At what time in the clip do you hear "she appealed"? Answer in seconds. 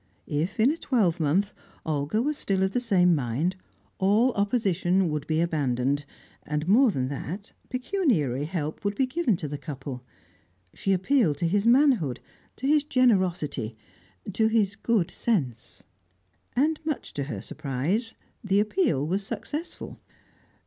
10.73-11.37